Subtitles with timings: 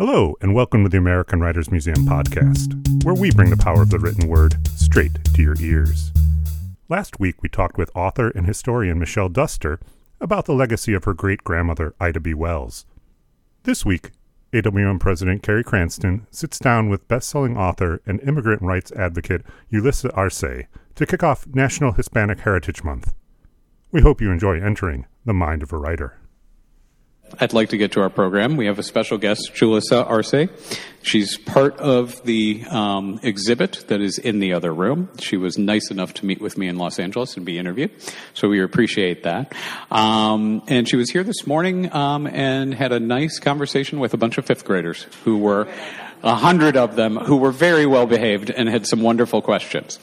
[0.00, 3.90] Hello, and welcome to the American Writers Museum podcast, where we bring the power of
[3.90, 6.10] the written word straight to your ears.
[6.88, 9.78] Last week, we talked with author and historian Michelle Duster
[10.18, 12.32] about the legacy of her great grandmother, Ida B.
[12.32, 12.86] Wells.
[13.64, 14.12] This week,
[14.54, 20.40] AWM President Carey Cranston sits down with best-selling author and immigrant rights advocate Julissa Arce
[20.94, 23.12] to kick off National Hispanic Heritage Month.
[23.92, 26.19] We hope you enjoy entering the mind of a writer.
[27.38, 28.56] I'd like to get to our program.
[28.56, 30.48] We have a special guest, Julissa Arce.
[31.02, 35.08] She's part of the um, exhibit that is in the other room.
[35.18, 37.90] She was nice enough to meet with me in Los Angeles and be interviewed,
[38.34, 39.54] so we appreciate that.
[39.90, 44.18] Um, and she was here this morning um, and had a nice conversation with a
[44.18, 45.68] bunch of fifth graders who were
[46.22, 49.98] a hundred of them who were very well behaved and had some wonderful questions.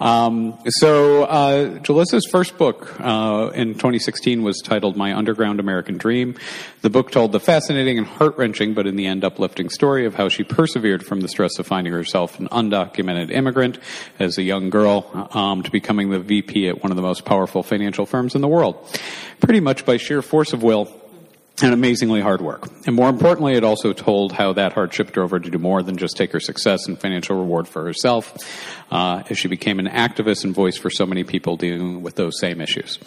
[0.00, 6.36] Um, so, uh, Julissa's first book uh, in 2016 was titled My Underground American Dream.
[6.82, 10.14] The book told the fascinating and heart wrenching, but in the end uplifting story of
[10.14, 13.78] how she persevered from the stress of finding herself an undocumented immigrant
[14.18, 17.62] as a young girl um, to becoming the VP at one of the most powerful
[17.62, 18.76] financial firms in the world.
[19.40, 20.86] Pretty much by sheer force of will
[21.62, 22.68] and amazingly hard work.
[22.86, 25.96] And more importantly, it also told how that hardship drove her to do more than
[25.96, 28.36] just take her success and financial reward for herself,
[28.90, 32.38] uh, as she became an activist and voice for so many people dealing with those
[32.40, 32.98] same issues.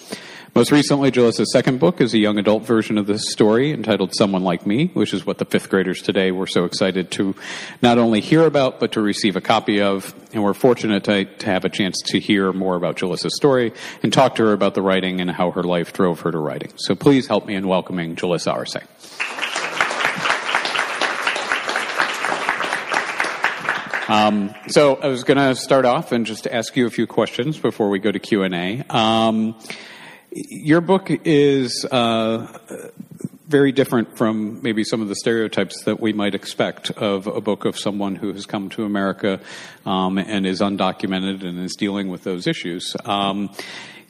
[0.53, 4.43] Most recently, Julissa's second book is a young adult version of this story entitled Someone
[4.43, 7.35] Like Me, which is what the fifth graders today were so excited to
[7.81, 10.13] not only hear about, but to receive a copy of.
[10.33, 13.71] And we're fortunate to, to have a chance to hear more about Julissa's story
[14.03, 16.73] and talk to her about the writing and how her life drove her to writing.
[16.75, 18.75] So please help me in welcoming Julissa Arce.
[24.09, 27.57] Um, so I was going to start off and just ask you a few questions
[27.57, 28.83] before we go to Q and A.
[28.89, 29.55] Um,
[30.31, 32.47] your book is uh,
[33.47, 37.65] very different from maybe some of the stereotypes that we might expect of a book
[37.65, 39.41] of someone who has come to America
[39.85, 42.95] um, and is undocumented and is dealing with those issues.
[43.03, 43.49] Um,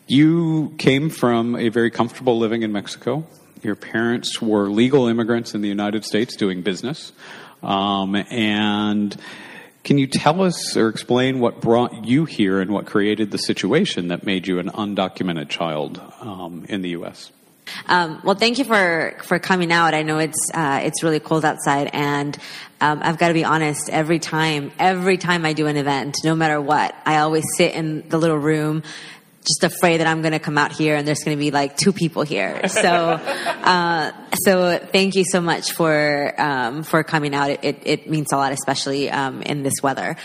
[0.07, 3.25] you came from a very comfortable living in Mexico.
[3.63, 7.11] Your parents were legal immigrants in the United States doing business.
[7.63, 9.15] Um, and
[9.83, 14.09] can you tell us or explain what brought you here and what created the situation
[14.09, 17.31] that made you an undocumented child um, in the U.S.?
[17.87, 19.93] Um, well, thank you for for coming out.
[19.93, 22.37] I know it's uh, it's really cold outside, and
[22.81, 23.89] um, I've got to be honest.
[23.89, 28.07] Every time, every time I do an event, no matter what, I always sit in
[28.09, 28.83] the little room
[29.41, 31.75] just afraid that I'm going to come out here and there's going to be like
[31.75, 32.67] two people here.
[32.67, 34.11] So, uh,
[34.43, 37.49] so thank you so much for um, for coming out.
[37.49, 40.15] It, it, it, means a lot, especially um, in this weather.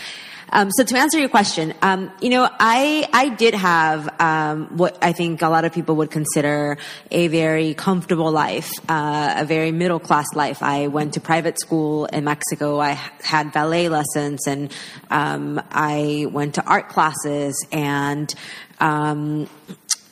[0.49, 4.97] Um, so to answer your question, um, you know, I I did have um, what
[5.01, 6.77] I think a lot of people would consider
[7.11, 10.63] a very comfortable life, uh, a very middle class life.
[10.63, 12.79] I went to private school in Mexico.
[12.79, 12.91] I
[13.23, 14.73] had ballet lessons, and
[15.09, 18.33] um, I went to art classes, and
[18.79, 19.47] um,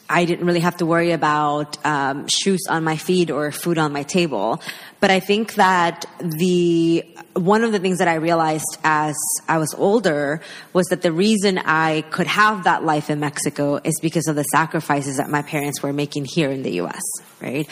[0.08, 3.92] I didn't really have to worry about um, shoes on my feet or food on
[3.92, 4.62] my table.
[5.00, 9.14] But I think that the one of the things that I realized as
[9.48, 10.40] I was older
[10.72, 14.44] was that the reason I could have that life in Mexico is because of the
[14.44, 17.02] sacrifices that my parents were making here in the U.S.
[17.42, 17.68] Right,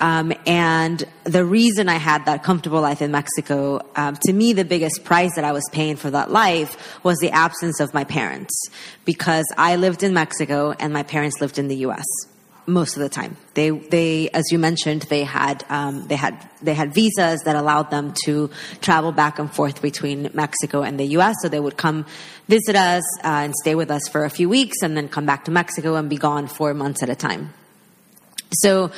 [0.00, 4.64] um, and the reason I had that comfortable life in Mexico, um, to me, the
[4.64, 8.68] biggest price that I was paying for that life was the absence of my parents,
[9.06, 12.04] because I lived in Mexico and my parents lived in the U.S
[12.66, 13.36] most of the time.
[13.54, 17.90] They, they, as you mentioned, they had, um, they had, they had visas that allowed
[17.90, 18.50] them to
[18.80, 21.36] travel back and forth between Mexico and the U.S.
[21.42, 22.06] So they would come
[22.48, 25.44] visit us uh, and stay with us for a few weeks, and then come back
[25.44, 27.54] to Mexico and be gone for months at a time.
[28.52, 28.90] So,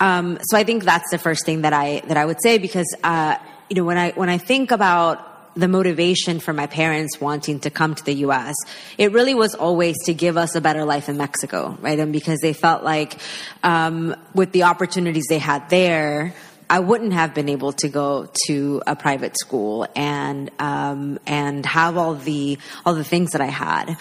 [0.00, 2.94] um, so I think that's the first thing that I that I would say because
[3.04, 3.36] uh,
[3.68, 7.70] you know when I when I think about the motivation for my parents wanting to
[7.70, 8.54] come to the US,
[8.98, 11.98] it really was always to give us a better life in Mexico, right?
[11.98, 13.18] And because they felt like
[13.62, 16.34] um, with the opportunities they had there,
[16.68, 21.96] I wouldn't have been able to go to a private school and um, and have
[21.96, 23.96] all the all the things that I had.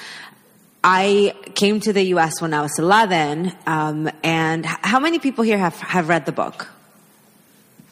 [0.83, 2.41] I came to the U.S.
[2.41, 6.67] when I was 11, um, and how many people here have have read the book?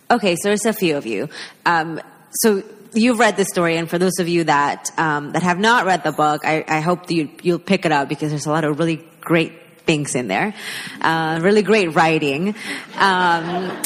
[0.10, 1.30] Okay, so there's a few of you.
[1.66, 2.64] Um, so
[2.94, 6.04] you've read the story, and for those of you that um, that have not read
[6.04, 8.64] the book, I, I hope that you, you'll pick it up because there's a lot
[8.64, 9.54] of really great
[9.86, 10.54] things in there,
[11.02, 12.56] uh, really great writing.
[12.96, 13.82] Um,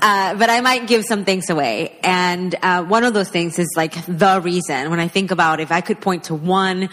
[0.00, 1.98] uh, but I might give some things away.
[2.02, 4.90] And uh, one of those things is like the reason.
[4.90, 6.88] When I think about if I could point to one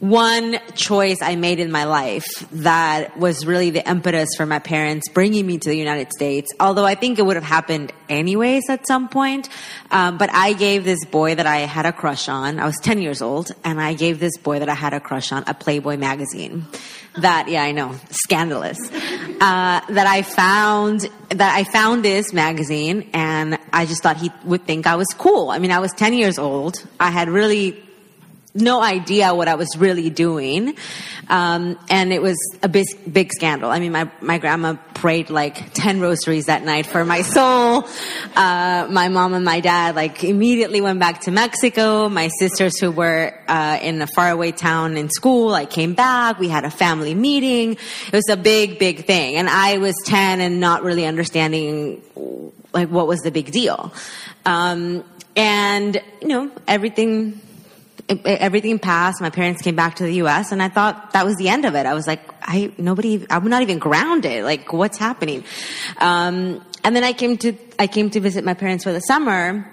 [0.00, 5.08] one choice I made in my life that was really the impetus for my parents
[5.08, 6.50] bringing me to the United States.
[6.60, 9.48] Although I think it would have happened anyways at some point.
[9.94, 12.58] Um, but I gave this boy that I had a crush on.
[12.58, 15.30] I was 10 years old and I gave this boy that I had a crush
[15.30, 16.66] on a Playboy magazine
[17.16, 23.56] that, yeah, I know, scandalous, uh, that I found, that I found this magazine and
[23.72, 25.50] I just thought he would think I was cool.
[25.50, 26.84] I mean, I was 10 years old.
[26.98, 27.83] I had really
[28.54, 30.76] no idea what I was really doing.
[31.28, 33.70] Um, and it was a big, big scandal.
[33.70, 37.88] I mean, my, my grandma prayed like 10 rosaries that night for my soul.
[38.36, 42.08] Uh, my mom and my dad like immediately went back to Mexico.
[42.08, 46.38] My sisters who were, uh, in a faraway town in school, I came back.
[46.38, 47.72] We had a family meeting.
[47.72, 49.34] It was a big, big thing.
[49.36, 52.02] And I was 10 and not really understanding
[52.72, 53.92] like what was the big deal.
[54.46, 55.04] Um,
[55.36, 57.40] and, you know, everything
[58.08, 59.20] everything passed.
[59.20, 60.52] My parents came back to the U.S.
[60.52, 61.86] and I thought that was the end of it.
[61.86, 64.44] I was like, I nobody, I'm not even grounded.
[64.44, 65.44] Like, what's happening?
[65.98, 69.66] Um, and then I came to I came to visit my parents for the summer,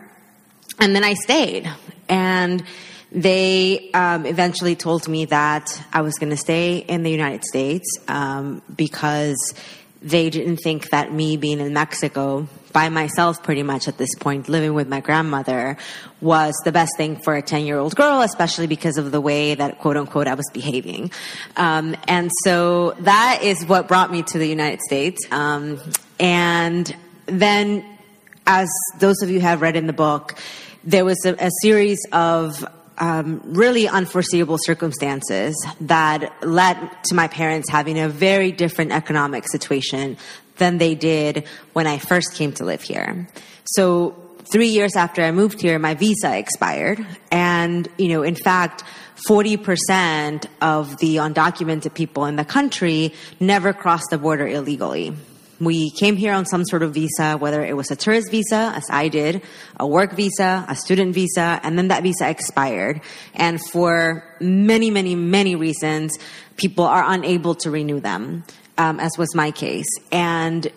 [0.79, 1.69] and then I stayed.
[2.07, 2.63] And
[3.11, 7.85] they um, eventually told me that I was going to stay in the United States
[8.07, 9.53] um, because
[10.01, 14.49] they didn't think that me being in Mexico by myself pretty much at this point,
[14.49, 15.77] living with my grandmother,
[16.21, 19.53] was the best thing for a 10 year old girl, especially because of the way
[19.53, 21.11] that quote unquote I was behaving.
[21.57, 25.19] Um, and so that is what brought me to the United States.
[25.31, 25.79] Um,
[26.19, 26.95] and
[27.27, 27.85] then,
[28.47, 28.69] as
[28.99, 30.37] those of you have read in the book,
[30.83, 32.65] there was a, a series of
[33.01, 40.17] um, really unforeseeable circumstances that led to my parents having a very different economic situation
[40.57, 43.27] than they did when I first came to live here.
[43.65, 44.15] So
[44.51, 47.03] three years after I moved here, my visa expired.
[47.31, 48.83] And, you know, in fact,
[49.27, 55.13] 40% of the undocumented people in the country never crossed the border illegally.
[55.61, 58.85] We came here on some sort of visa, whether it was a tourist visa, as
[58.89, 59.43] I did,
[59.79, 63.01] a work visa, a student visa, and then that visa expired.
[63.35, 66.17] And for many, many, many reasons,
[66.57, 68.43] people are unable to renew them
[68.79, 69.85] um, as was my case.
[70.11, 70.71] And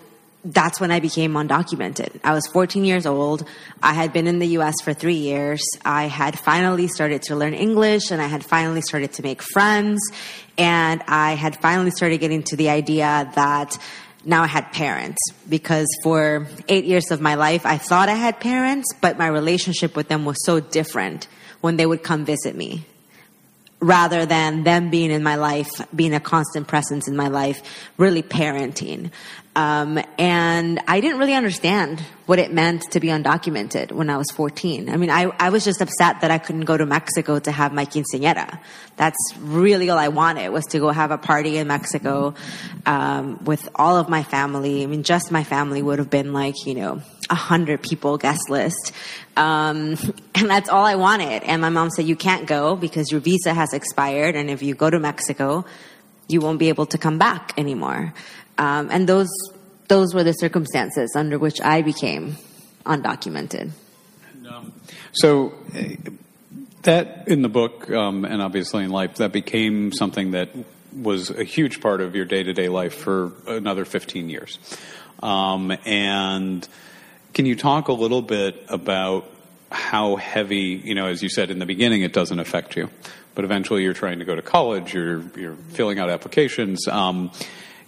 [0.44, 2.20] that's when I became undocumented.
[2.22, 3.48] I was 14 years old.
[3.82, 5.62] I had been in the US for three years.
[5.86, 10.00] I had finally started to learn English and I had finally started to make friends.
[10.58, 13.78] And I had finally started getting to the idea that
[14.24, 15.18] now I had parents
[15.48, 19.96] because for eight years of my life, I thought I had parents, but my relationship
[19.96, 21.28] with them was so different
[21.60, 22.86] when they would come visit me
[23.84, 27.62] rather than them being in my life, being a constant presence in my life,
[27.98, 29.10] really parenting.
[29.56, 34.26] Um, and I didn't really understand what it meant to be undocumented when I was
[34.32, 34.88] 14.
[34.88, 37.72] I mean, I, I was just upset that I couldn't go to Mexico to have
[37.72, 38.58] my quinceañera.
[38.96, 42.34] That's really all I wanted was to go have a party in Mexico
[42.86, 44.82] um, with all of my family.
[44.82, 48.50] I mean, just my family would have been like, you know, a hundred people guest
[48.50, 48.92] list.
[49.36, 49.96] Um,
[50.34, 51.42] and that's all I wanted.
[51.44, 54.36] And my mom said, you can't go because your visa has expired.
[54.36, 55.64] And if you go to Mexico,
[56.28, 58.14] you won't be able to come back anymore.
[58.58, 59.28] Um, and those
[59.88, 62.36] those were the circumstances under which I became
[62.86, 63.70] undocumented.
[64.48, 64.72] Um,
[65.12, 65.54] so
[66.82, 70.50] that in the book, um, and obviously in life, that became something that
[70.94, 74.58] was a huge part of your day to day life for another 15 years.
[75.22, 76.66] Um, and
[77.34, 79.28] can you talk a little bit about
[79.70, 82.88] how heavy, you know, as you said in the beginning, it doesn't affect you,
[83.34, 86.86] but eventually you're trying to go to college, you're, you're filling out applications.
[86.86, 87.32] Um,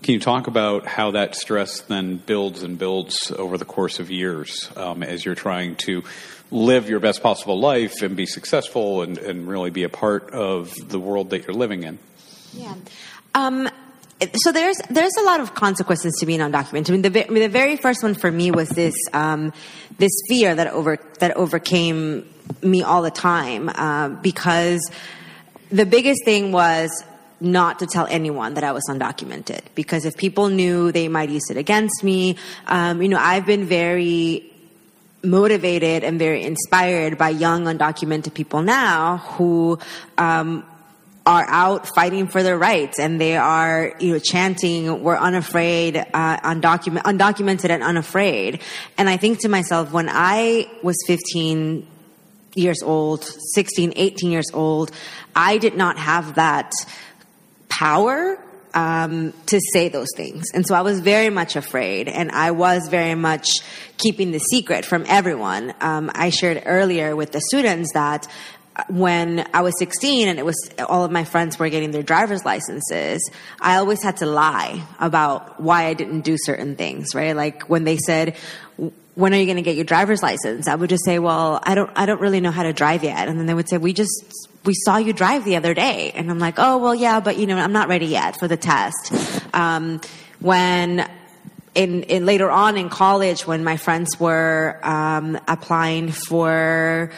[0.03, 4.11] can you talk about how that stress then builds and builds over the course of
[4.11, 6.03] years um, as you're trying to
[6.51, 10.75] live your best possible life and be successful and, and really be a part of
[10.89, 11.99] the world that you're living in?
[12.53, 12.75] Yeah.
[13.35, 13.69] Um,
[14.35, 16.89] so there's there's a lot of consequences to being undocumented.
[16.89, 19.53] I mean, the, I mean, the very first one for me was this um,
[19.99, 22.27] this fear that over that overcame
[22.63, 24.91] me all the time uh, because
[25.71, 27.05] the biggest thing was
[27.41, 31.51] not to tell anyone that I was undocumented because if people knew, they might use
[31.51, 32.37] it against me.
[32.67, 34.51] Um, you know, I've been very
[35.23, 39.79] motivated and very inspired by young undocumented people now who
[40.17, 40.65] um,
[41.27, 46.39] are out fighting for their rights and they are you know chanting we're unafraid uh,
[46.45, 48.63] undocument, undocumented and unafraid
[48.97, 51.87] and i think to myself when i was 15
[52.55, 54.93] years old 16 18 years old
[55.35, 56.71] i did not have that
[57.69, 58.39] power
[58.77, 60.45] um, to say those things.
[60.53, 63.49] And so I was very much afraid, and I was very much
[63.97, 65.75] keeping the secret from everyone.
[65.81, 68.29] Um, I shared earlier with the students that
[68.89, 70.57] when I was 16 and it was
[70.89, 73.29] all of my friends were getting their driver's licenses,
[73.61, 77.35] I always had to lie about why I didn't do certain things, right?
[77.35, 78.37] Like when they said,
[79.15, 80.69] when are you going to get your driver's license?
[80.69, 83.29] I would just say, well, I don't, I don't really know how to drive yet.
[83.29, 84.13] And then they would say, we just,
[84.65, 86.13] we saw you drive the other day.
[86.15, 88.59] And I'm like, oh, well, yeah, but you know, I'm not ready yet for the
[88.59, 89.13] test.
[89.55, 90.03] Um,
[90.41, 91.09] when
[91.75, 97.11] in, in, later on in college, when my friends were um, applying for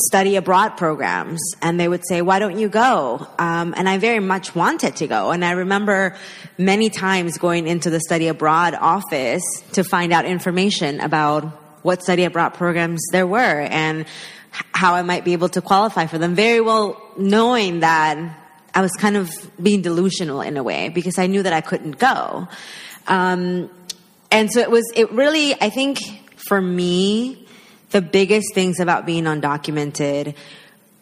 [0.00, 3.26] study abroad programs and they would say why don't you go?
[3.38, 5.30] Um, and i very much wanted to go.
[5.30, 6.16] And i remember
[6.56, 11.44] many times going into the study abroad office to find out information about
[11.82, 14.06] what study abroad programs there were and
[14.50, 16.34] how i might be able to qualify for them.
[16.34, 18.18] Very well knowing that
[18.74, 19.30] i was kind of
[19.62, 22.48] being delusional in a way because i knew that i couldn't go.
[23.08, 23.68] Um,
[24.30, 25.98] and so it was it really i think
[26.36, 27.41] for me
[27.92, 30.34] the biggest things about being undocumented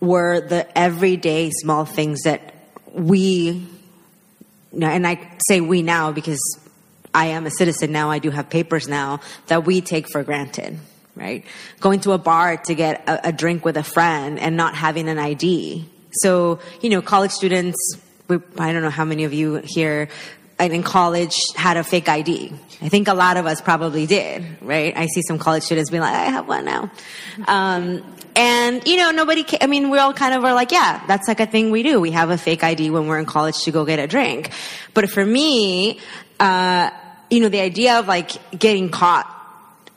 [0.01, 2.55] were the everyday small things that
[2.93, 3.67] we,
[4.73, 6.41] and I say we now because
[7.15, 10.79] I am a citizen now, I do have papers now, that we take for granted,
[11.17, 11.45] right?
[11.81, 15.09] Going to a bar to get a, a drink with a friend and not having
[15.09, 15.89] an ID.
[16.13, 17.77] So, you know, college students,
[18.29, 20.09] we, I don't know how many of you here
[20.61, 22.53] in college had a fake ID.
[22.83, 24.97] I think a lot of us probably did, right?
[24.97, 26.91] I see some college students being like, I have one now.
[27.47, 28.03] Um,
[28.35, 31.41] and, you know, nobody, I mean, we all kind of are like, yeah, that's like
[31.41, 32.01] a thing we do.
[32.01, 34.51] We have a fake ID when we're in college to go get a drink.
[34.95, 36.01] But for me,
[36.39, 36.91] uh,
[37.29, 39.27] you know, the idea of like getting caught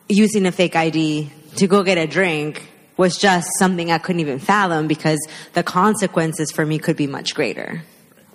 [0.09, 2.67] using a fake ID to go get a drink
[2.97, 7.33] was just something I couldn't even fathom because the consequences for me could be much
[7.33, 7.81] greater,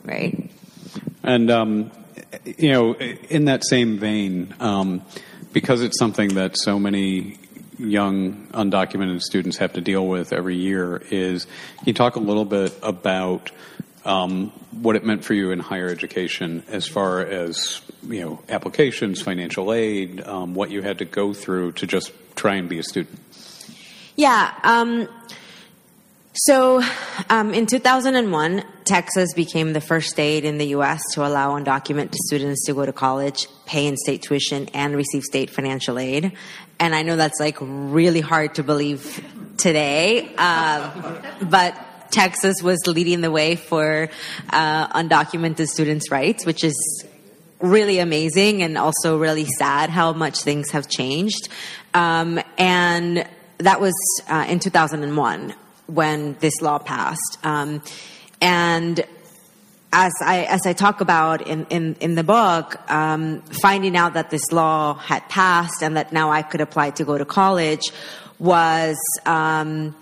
[0.04, 0.50] right?
[1.22, 1.90] And um,
[2.56, 5.02] you know, in that same vein, um,
[5.52, 7.38] because it's something that so many
[7.78, 11.44] young undocumented students have to deal with every year, is
[11.78, 13.50] can you talk a little bit about
[14.04, 19.20] um, what it meant for you in higher education as far as you know applications,
[19.20, 22.82] financial aid, um, what you had to go through to just try and be a
[22.82, 23.18] student?
[24.16, 24.52] Yeah.
[26.42, 26.80] So,
[27.30, 31.02] um, in 2001, Texas became the first state in the U.S.
[31.14, 35.50] to allow undocumented students to go to college, pay in state tuition, and receive state
[35.50, 36.30] financial aid.
[36.78, 39.20] And I know that's like really hard to believe
[39.56, 41.74] today, uh, but
[42.12, 44.08] Texas was leading the way for
[44.50, 47.04] uh, undocumented students' rights, which is
[47.60, 51.48] really amazing and also really sad how much things have changed.
[51.94, 53.26] Um, and
[53.58, 53.94] that was
[54.28, 55.52] uh, in 2001
[55.88, 57.38] when this law passed.
[57.42, 57.82] Um,
[58.40, 59.04] and
[59.92, 64.30] as I as I talk about in in, in the book, um, finding out that
[64.30, 67.82] this law had passed and that now I could apply to go to college
[68.38, 68.96] was.
[69.26, 69.96] Um,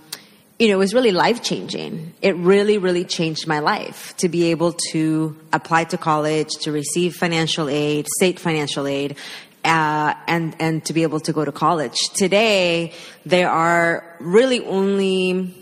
[0.59, 2.15] you know, it was really life changing.
[2.23, 7.15] It really, really changed my life to be able to apply to college, to receive
[7.15, 9.17] financial aid, state financial aid,
[9.67, 11.97] uh, and and to be able to go to college.
[12.15, 12.95] Today,
[13.27, 15.55] there are really only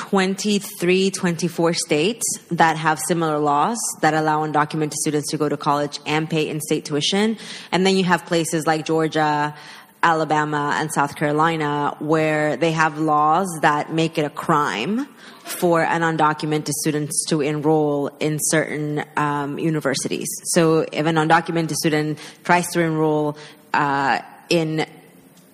[0.00, 6.00] 23, 24 states that have similar laws that allow undocumented students to go to college
[6.06, 7.36] and pay in state tuition.
[7.70, 9.54] And then you have places like Georgia,
[10.02, 15.06] Alabama, and South Carolina where they have laws that make it a crime
[15.44, 20.28] for an undocumented student to enroll in certain um, universities.
[20.44, 23.36] So if an undocumented student tries to enroll
[23.74, 24.86] uh, in,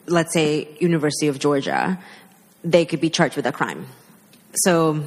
[0.06, 1.98] let's say, University of Georgia,
[2.62, 3.88] they could be charged with a crime
[4.56, 5.02] so,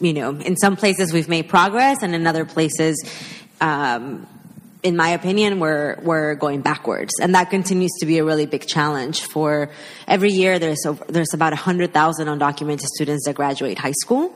[0.00, 3.02] you know, in some places we've made progress, and in other places,
[3.60, 4.26] um,
[4.82, 8.66] in my opinion, we're we're going backwards, and that continues to be a really big
[8.66, 9.22] challenge.
[9.22, 9.70] For
[10.08, 14.34] every year, there's over, there's about hundred thousand undocumented students that graduate high school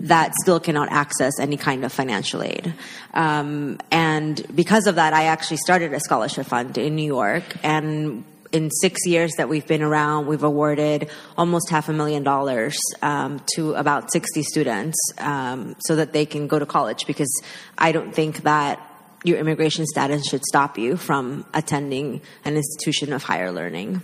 [0.00, 2.74] that still cannot access any kind of financial aid,
[3.14, 8.24] um, and because of that, I actually started a scholarship fund in New York, and
[8.54, 13.42] in six years that we've been around, we've awarded almost half a million dollars um,
[13.56, 17.42] to about 60 students um, so that they can go to college because
[17.76, 18.78] I don't think that
[19.24, 24.02] your immigration status should stop you from attending an institution of higher learning.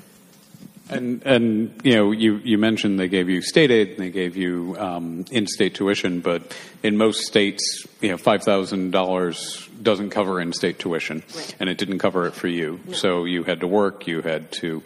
[0.90, 4.36] And and you know you, you mentioned they gave you state aid and they gave
[4.36, 10.40] you um, in-state tuition, but in most states, you know, five thousand dollars doesn't cover
[10.40, 11.56] in-state tuition, right.
[11.60, 12.80] and it didn't cover it for you.
[12.86, 12.92] No.
[12.92, 14.06] So you had to work.
[14.06, 14.82] You had to.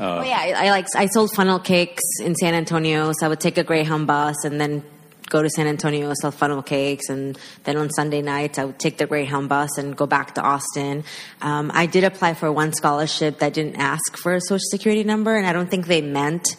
[0.00, 3.28] Uh, oh yeah, I, I like I sold funnel cakes in San Antonio, so I
[3.28, 4.82] would take a Greyhound bus and then
[5.28, 8.98] go to San Antonio, sell funnel cakes, and then on Sunday nights I would take
[8.98, 11.04] the Greyhound bus and go back to Austin.
[11.40, 15.36] Um, I did apply for one scholarship that didn't ask for a social security number,
[15.36, 16.56] and I don't think they meant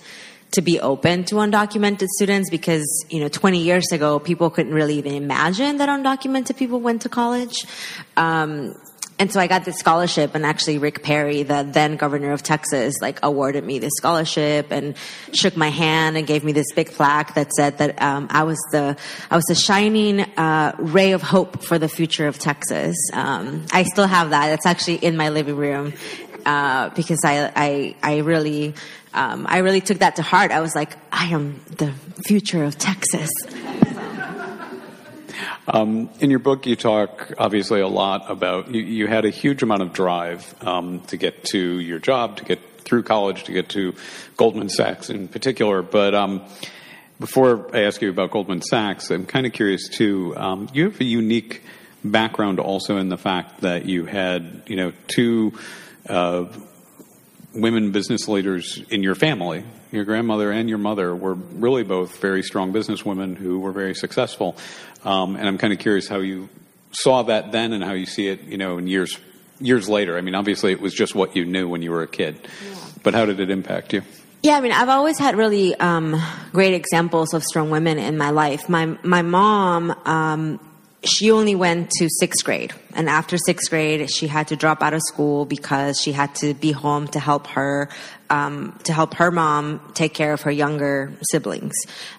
[0.52, 4.98] to be open to undocumented students because you know 20 years ago people couldn't really
[4.98, 7.66] even imagine that undocumented people went to college
[8.16, 8.74] um,
[9.18, 12.96] and so I got this scholarship, and actually Rick Perry, the then governor of Texas,
[13.02, 14.96] like awarded me this scholarship and
[15.32, 18.60] shook my hand and gave me this big plaque that said that um, I was
[18.74, 18.98] the
[19.32, 22.98] I was the shining uh, ray of hope for the future of Texas.
[23.14, 24.52] Um, I still have that.
[24.52, 25.94] It's actually in my living room
[26.46, 28.76] uh, because I I, I really.
[29.14, 30.52] Um, I really took that to heart.
[30.52, 31.94] I was like, I am the
[32.26, 33.30] future of Texas.
[35.68, 39.64] Um, in your book, you talk obviously a lot about you, you had a huge
[39.64, 43.70] amount of drive um, to get to your job, to get through college, to get
[43.70, 43.96] to
[44.38, 45.82] Goldman Sachs in particular.
[45.82, 46.44] But um,
[47.20, 50.36] before I ask you about Goldman Sachs, I'm kind of curious too.
[50.38, 51.64] Um, you have a unique
[52.04, 55.54] background also in the fact that you had, you know, two
[56.08, 56.46] uh,
[57.54, 62.44] women business leaders in your family your grandmother and your mother were really both very
[62.44, 64.56] strong businesswomen who were very successful.
[65.04, 66.50] Um, and I'm kind of curious how you
[66.92, 69.18] saw that then and how you see it, you know, in years
[69.60, 70.18] years later.
[70.18, 72.36] I mean, obviously it was just what you knew when you were a kid,
[72.68, 72.76] yeah.
[73.04, 74.02] but how did it impact you?
[74.42, 78.30] Yeah, I mean, I've always had really um, great examples of strong women in my
[78.30, 78.70] life.
[78.70, 79.92] My my mom.
[80.06, 80.60] Um,
[81.06, 82.74] she only went to sixth grade.
[82.94, 86.54] And after sixth grade, she had to drop out of school because she had to
[86.54, 87.90] be home to help her,
[88.30, 91.76] um, to help her mom take care of her younger siblings.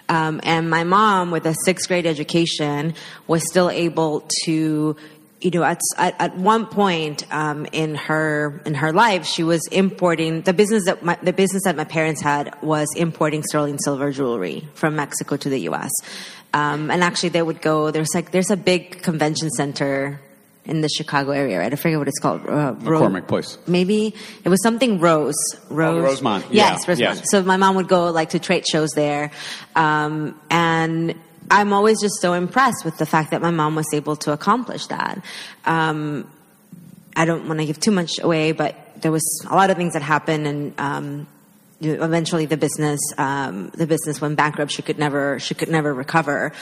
[0.09, 2.95] Um, and my mom, with a sixth grade education,
[3.27, 4.97] was still able to,
[5.41, 9.63] you know, at, at, at one point um, in her in her life, she was
[9.73, 14.13] importing the business that my, the business that my parents had was importing sterling silver
[14.13, 15.91] jewelry from Mexico to the U.S.
[16.55, 17.91] Um, and actually, they would go.
[17.91, 20.21] There's like there's a big convention center
[20.67, 21.73] in the Chicago area, right?
[21.73, 22.43] I forget what it's called.
[22.43, 23.59] Uh, McCormick Place.
[23.67, 25.35] Maybe it was something Rose.
[25.71, 25.99] Rose.
[25.99, 26.45] Oh, Rosemont.
[26.51, 26.91] Yes, yeah.
[26.91, 26.99] Rosemont.
[27.19, 27.31] Yes.
[27.31, 29.31] So my mom would go like to trade shows there,
[29.75, 31.15] um, and
[31.51, 34.87] I'm always just so impressed with the fact that my mom was able to accomplish
[34.89, 35.23] that.
[35.65, 36.31] Um,
[37.15, 39.93] I don't want to give too much away, but there was a lot of things
[39.93, 41.27] that happened, and um,
[41.81, 44.73] eventually the business um, the business went bankrupt.
[44.73, 46.53] She could never she could never recover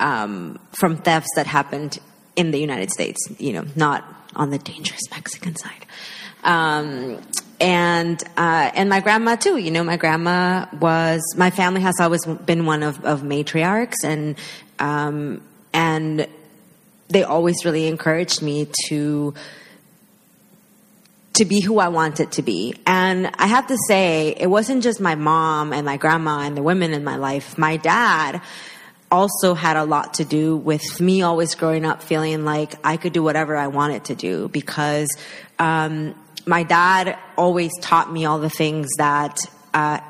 [0.00, 1.98] um, from thefts that happened
[2.36, 3.20] in the United States.
[3.38, 4.04] You know, not
[4.36, 5.86] on the dangerous Mexican side.
[6.42, 7.20] Um,
[7.60, 9.56] and uh, and my grandma too.
[9.56, 14.36] You know, my grandma was my family has always been one of, of matriarchs, and
[14.78, 15.40] um,
[15.72, 16.26] and
[17.08, 19.34] they always really encouraged me to
[21.34, 22.76] to be who I wanted to be.
[22.86, 26.62] And I have to say, it wasn't just my mom and my grandma and the
[26.62, 27.58] women in my life.
[27.58, 28.40] My dad
[29.14, 33.12] also had a lot to do with me always growing up feeling like I could
[33.12, 35.08] do whatever I wanted to do because
[35.60, 39.38] um, my dad always taught me all the things that
[39.72, 40.00] uh,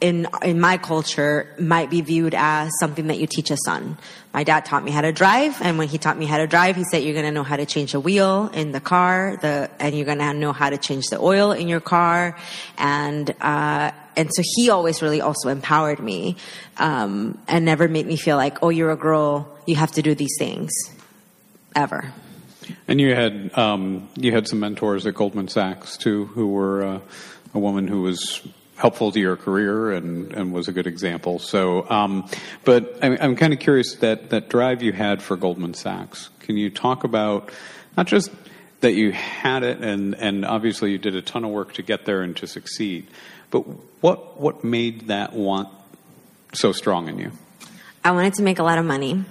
[0.00, 3.98] in in my culture might be viewed as something that you teach a son.
[4.32, 6.76] My dad taught me how to drive, and when he taught me how to drive,
[6.76, 9.70] he said you're going to know how to change a wheel in the car, the
[9.80, 12.36] and you're going to know how to change the oil in your car,
[12.78, 16.36] and uh, and so he always really also empowered me,
[16.78, 20.14] um, and never made me feel like oh you're a girl, you have to do
[20.14, 20.72] these things,
[21.74, 22.12] ever.
[22.88, 27.00] And you had um, you had some mentors at Goldman Sachs too, who were uh,
[27.54, 28.42] a woman who was
[28.76, 31.38] helpful to your career and, and was a good example.
[31.38, 32.28] So, um,
[32.64, 36.30] but I'm, I'm kind of curious that that drive you had for Goldman Sachs.
[36.40, 37.50] Can you talk about
[37.96, 38.30] not just
[38.80, 42.04] that you had it and and obviously you did a ton of work to get
[42.04, 43.06] there and to succeed,
[43.52, 43.60] but
[44.00, 45.68] what what made that want
[46.52, 47.30] so strong in you?
[48.04, 49.24] I wanted to make a lot of money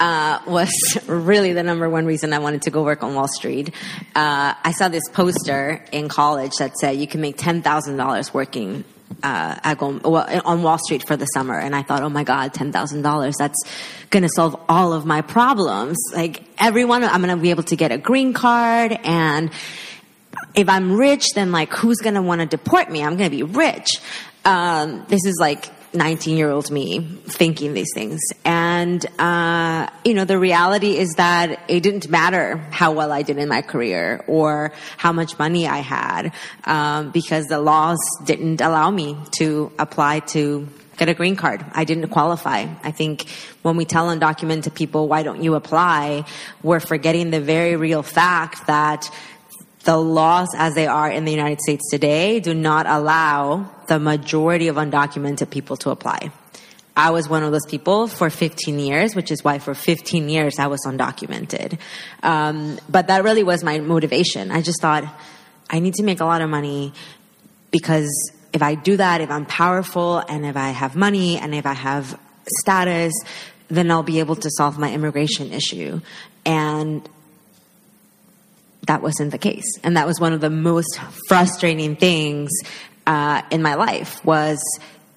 [0.00, 0.70] uh, was
[1.06, 3.70] really the number one reason I wanted to go work on Wall Street.
[4.14, 8.32] Uh, I saw this poster in college that said you can make ten thousand dollars
[8.32, 8.84] working
[9.22, 12.54] uh, at, well, on Wall Street for the summer, and I thought, oh my god,
[12.54, 13.62] ten thousand dollars—that's
[14.08, 15.98] going to solve all of my problems.
[16.14, 19.50] Like everyone, I'm going to be able to get a green card, and
[20.54, 23.02] if I'm rich, then like who's to want to deport me?
[23.02, 24.00] I'm to be rich.
[24.44, 28.20] Um, this is like 19 year old me thinking these things.
[28.44, 33.38] And, uh, you know, the reality is that it didn't matter how well I did
[33.38, 36.32] in my career or how much money I had,
[36.64, 41.64] um, because the laws didn't allow me to apply to get a green card.
[41.72, 42.66] I didn't qualify.
[42.84, 43.28] I think
[43.62, 46.24] when we tell undocumented people, why don't you apply?
[46.62, 49.10] We're forgetting the very real fact that
[49.84, 54.68] the laws as they are in the United States today do not allow the majority
[54.68, 56.30] of undocumented people to apply.
[56.96, 60.58] I was one of those people for 15 years, which is why for 15 years
[60.58, 61.78] I was undocumented.
[62.22, 64.50] Um, but that really was my motivation.
[64.50, 65.04] I just thought,
[65.70, 66.92] I need to make a lot of money
[67.70, 71.64] because if I do that, if I'm powerful and if I have money and if
[71.64, 72.18] I have
[72.58, 73.14] status,
[73.68, 76.00] then I'll be able to solve my immigration issue.
[76.44, 77.08] And
[78.86, 79.78] that wasn't the case.
[79.82, 82.50] And that was one of the most frustrating things
[83.06, 84.62] uh, in my life was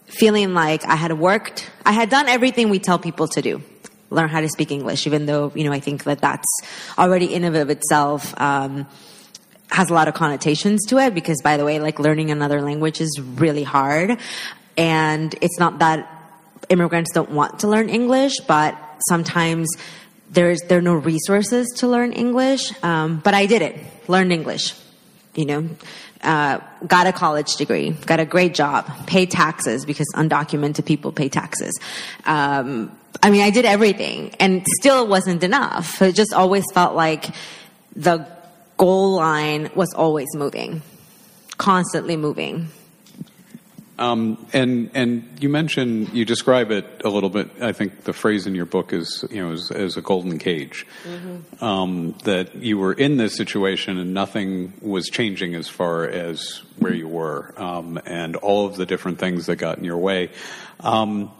[0.05, 3.61] feeling like I had worked, I had done everything we tell people to do.
[4.09, 6.61] Learn how to speak English, even though, you know, I think that that's
[6.97, 8.85] already in of itself, um,
[9.71, 13.01] has a lot of connotations to it because by the way, like learning another language
[13.01, 14.19] is really hard.
[14.77, 16.07] And it's not that
[16.69, 19.67] immigrants don't want to learn English, but sometimes
[20.33, 22.71] there's, there are no resources to learn English.
[22.83, 24.73] Um, but I did it, learned English,
[25.35, 25.69] you know,
[26.21, 31.29] uh, got a college degree, got a great job, paid taxes because undocumented people pay
[31.29, 31.77] taxes.
[32.25, 32.91] Um,
[33.21, 36.01] I mean, I did everything and still wasn't enough.
[36.01, 37.29] It just always felt like
[37.95, 38.27] the
[38.77, 40.81] goal line was always moving,
[41.57, 42.69] constantly moving.
[43.99, 47.49] Um, and and you mentioned you describe it a little bit.
[47.61, 50.87] I think the phrase in your book is you know as, as a golden cage.
[51.03, 51.63] Mm-hmm.
[51.63, 56.93] Um, that you were in this situation and nothing was changing as far as where
[56.93, 60.29] you were, um, and all of the different things that got in your way.
[60.79, 61.31] Um,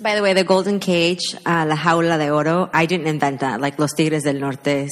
[0.00, 2.68] By the way, the golden cage, uh, la jaula de oro.
[2.72, 3.60] I didn't invent that.
[3.60, 4.88] Like Los Tigres del Norte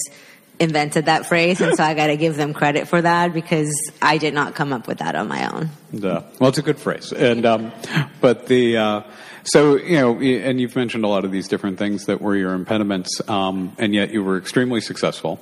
[0.63, 4.19] invented that phrase, and so I got to give them credit for that because I
[4.19, 5.71] did not come up with that on my own.
[5.93, 6.23] Yeah.
[6.39, 7.73] Well, it's a good phrase, and um,
[8.21, 9.03] but the uh,
[9.45, 12.55] so you know, and you've mentioned a lot of these different things that were your
[12.55, 15.41] impediments, um, and yet you were extremely successful.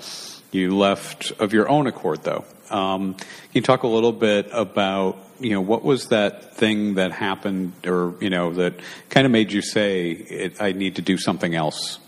[0.53, 2.45] You left of your own accord, though.
[2.71, 7.13] Um, can you talk a little bit about you know what was that thing that
[7.13, 8.75] happened, or you know that
[9.11, 11.99] kind of made you say, "I need to do something else."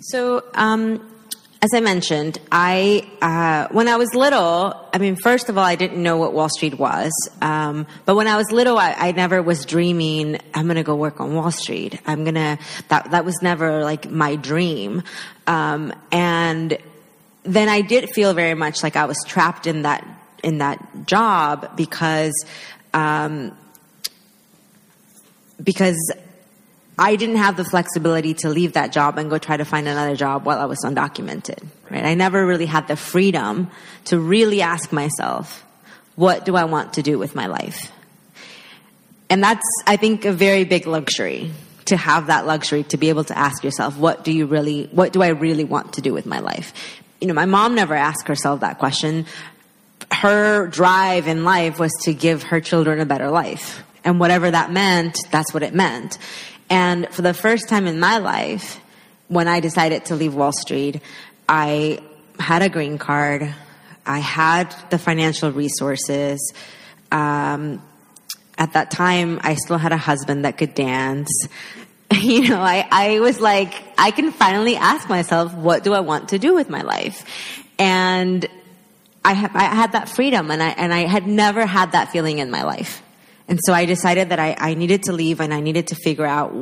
[0.00, 1.11] So, um,
[1.62, 5.76] as I mentioned, I uh, when I was little, I mean, first of all, I
[5.76, 7.12] didn't know what Wall Street was.
[7.40, 10.96] Um, but when I was little, I, I never was dreaming I'm going to go
[10.96, 12.00] work on Wall Street.
[12.04, 15.04] I'm gonna that that was never like my dream.
[15.46, 16.76] Um, and
[17.44, 20.04] then I did feel very much like I was trapped in that
[20.42, 22.34] in that job because
[22.92, 23.56] um,
[25.62, 26.12] because
[26.98, 30.14] I didn't have the flexibility to leave that job and go try to find another
[30.14, 32.04] job while I was undocumented, right?
[32.04, 33.70] I never really had the freedom
[34.06, 35.64] to really ask myself,
[36.16, 37.90] what do I want to do with my life?
[39.30, 41.50] And that's, I think, a very big luxury
[41.86, 45.12] to have that luxury to be able to ask yourself, what do you really, what
[45.12, 47.00] do I really want to do with my life?
[47.20, 49.26] You know, my mom never asked herself that question.
[50.10, 53.82] Her drive in life was to give her children a better life.
[54.04, 56.18] And whatever that meant, that's what it meant.
[56.72, 58.80] And for the first time in my life,
[59.28, 61.02] when I decided to leave Wall Street,
[61.46, 61.98] I
[62.40, 63.54] had a green card.
[64.06, 66.54] I had the financial resources.
[67.10, 67.82] Um,
[68.56, 71.30] at that time, I still had a husband that could dance.
[72.14, 76.28] You know, I, I was like, I can finally ask myself, what do I want
[76.28, 77.24] to do with my life?
[77.78, 78.46] And
[79.24, 82.38] I, ha- I had that freedom and I, and I had never had that feeling
[82.38, 83.01] in my life.
[83.52, 86.24] And so I decided that I, I needed to leave and I needed to figure
[86.24, 86.54] out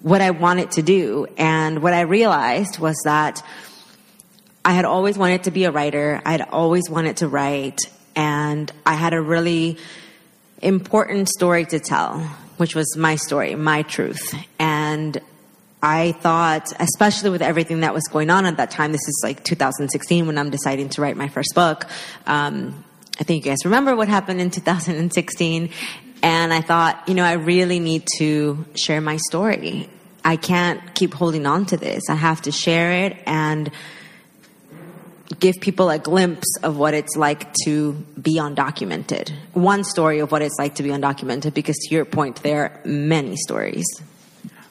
[0.00, 1.26] what I wanted to do.
[1.36, 3.46] And what I realized was that
[4.64, 6.22] I had always wanted to be a writer.
[6.24, 7.78] I had always wanted to write.
[8.16, 9.76] And I had a really
[10.62, 12.20] important story to tell,
[12.56, 14.34] which was my story, my truth.
[14.58, 15.20] And
[15.82, 19.44] I thought, especially with everything that was going on at that time, this is like
[19.44, 21.84] 2016 when I'm deciding to write my first book.
[22.26, 22.82] Um,
[23.18, 25.70] I think you guys remember what happened in 2016.
[26.22, 29.88] And I thought, you know, I really need to share my story.
[30.24, 32.04] I can't keep holding on to this.
[32.10, 33.70] I have to share it and
[35.38, 39.32] give people a glimpse of what it's like to be undocumented.
[39.54, 42.80] One story of what it's like to be undocumented, because to your point, there are
[42.84, 43.86] many stories.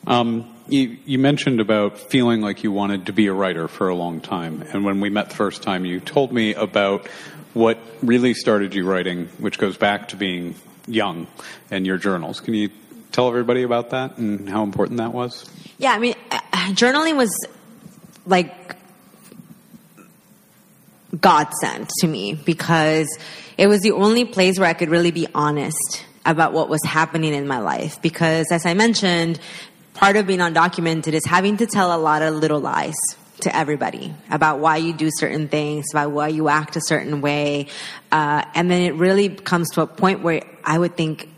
[0.05, 3.95] Um, you, you, mentioned about feeling like you wanted to be a writer for a
[3.95, 4.63] long time.
[4.73, 7.07] And when we met the first time, you told me about
[7.53, 10.55] what really started you writing, which goes back to being
[10.87, 11.27] young
[11.71, 12.39] and your journals.
[12.39, 12.69] Can you
[13.11, 15.49] tell everybody about that and how important that was?
[15.77, 16.39] Yeah, I mean, uh,
[16.71, 17.31] journaling was
[18.25, 18.75] like
[21.19, 23.07] God sent to me because
[23.57, 27.33] it was the only place where I could really be honest about what was happening
[27.33, 28.01] in my life.
[28.01, 29.39] Because as I mentioned,
[29.93, 32.95] part of being undocumented is having to tell a lot of little lies
[33.41, 37.67] to everybody about why you do certain things, about why you act a certain way.
[38.11, 41.29] Uh, and then it really comes to a point where I would think,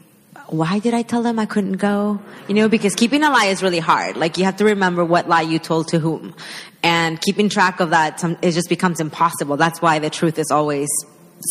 [0.47, 2.19] why did I tell them I couldn't go?
[2.47, 4.17] You know, because keeping a lie is really hard.
[4.17, 6.35] Like you have to remember what lie you told to whom.
[6.83, 9.55] And keeping track of that, it just becomes impossible.
[9.55, 10.89] That's why the truth is always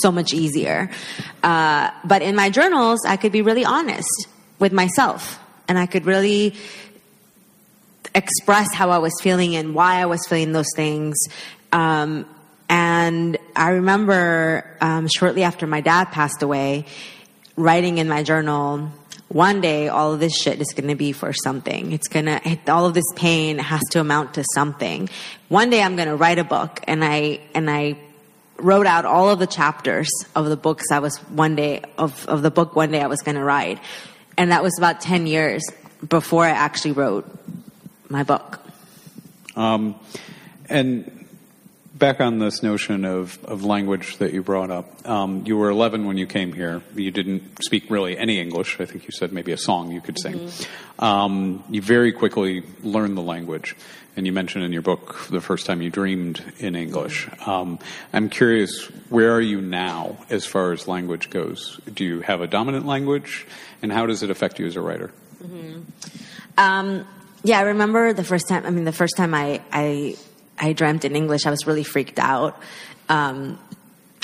[0.02, 0.90] so much easier.
[1.42, 6.04] Uh, but in my journals, I could be really honest with myself, and I could
[6.04, 6.54] really
[8.14, 11.16] express how I was feeling and why I was feeling those things.
[11.72, 12.26] Um,
[12.68, 16.86] and I remember um, shortly after my dad passed away,
[17.56, 18.90] writing in my journal,
[19.28, 21.92] one day all of this shit is going to be for something.
[21.92, 25.08] It's going to, all of this pain has to amount to something.
[25.48, 27.98] One day I'm going to write a book and I, and I
[28.56, 32.42] wrote out all of the chapters of the books I was one day, of, of
[32.42, 33.78] the book one day I was going to write.
[34.36, 35.62] And that was about 10 years
[36.08, 37.28] before I actually wrote
[38.10, 38.60] my book.
[39.56, 39.94] Um,
[40.68, 41.26] and
[41.94, 46.06] back on this notion of, of language that you brought up, um, you were 11
[46.06, 46.82] when you came here.
[46.94, 48.80] You didn't speak really any English.
[48.80, 50.34] I think you said maybe a song you could sing.
[50.34, 51.04] Mm-hmm.
[51.04, 53.76] Um, you very quickly learned the language.
[54.16, 57.28] And you mentioned in your book the first time you dreamed in English.
[57.46, 57.78] Um,
[58.12, 61.80] I'm curious, where are you now as far as language goes?
[61.92, 63.46] Do you have a dominant language?
[63.82, 65.12] And how does it affect you as a writer?
[65.42, 67.02] Mm-hmm.
[67.42, 70.16] Yeah, I remember the first time, I mean, the first time I, I
[70.60, 72.60] I dreamt in English, I was really freaked out.
[73.08, 73.58] Um,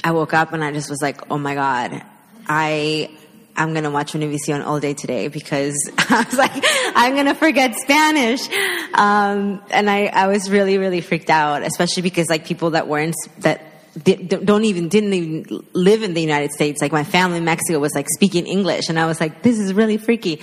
[0.05, 2.03] I woke up and I just was like, oh my God,
[2.47, 3.11] I,
[3.57, 6.53] I'm to watch Univision all day today because I was like,
[6.95, 8.47] I'm to forget Spanish.
[8.93, 13.17] Um, and I, I was really, really freaked out, especially because like people that weren't,
[13.39, 13.73] that
[14.05, 16.83] don't even didn't even live in the United States.
[16.83, 19.73] Like my family in Mexico was like speaking English, and I was like, "This is
[19.73, 20.43] really freaky."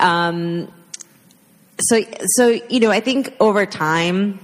[0.00, 0.66] Um,
[1.80, 2.02] so,
[2.36, 4.40] so you know, I think over time,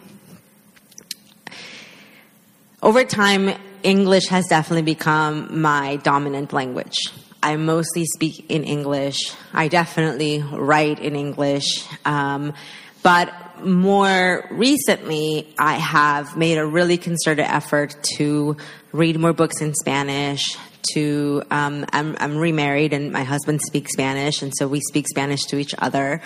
[2.82, 6.96] over time, English has definitely become my dominant language.
[7.42, 9.34] I mostly speak in English.
[9.52, 11.86] I definitely write in English.
[12.06, 12.54] Um,
[13.02, 18.56] but more recently, I have made a really concerted effort to
[18.92, 20.56] read more books in Spanish.
[20.92, 25.42] To um, I'm, I'm, remarried and my husband speaks Spanish, and so we speak Spanish
[25.44, 26.20] to each other.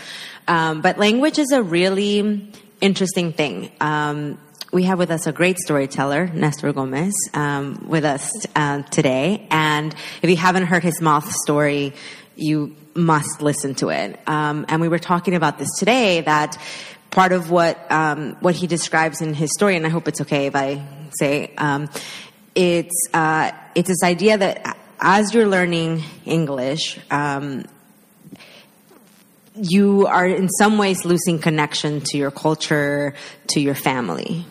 [0.48, 3.70] Um, but language is a really interesting thing.
[3.80, 4.38] Um,
[4.72, 9.46] we have with us a great storyteller, Nestor Gomez, um, with us uh, today.
[9.50, 11.94] And if you haven't heard his moth story,
[12.36, 14.18] you must listen to it.
[14.26, 16.58] Um, and we were talking about this today that
[17.10, 20.46] part of what um, what he describes in his story, and I hope it's okay
[20.46, 20.84] if I
[21.18, 21.54] say
[22.58, 27.64] it's uh, it's this idea that as you're learning English um,
[29.54, 33.14] you are in some ways losing connection to your culture,
[33.48, 34.44] to your family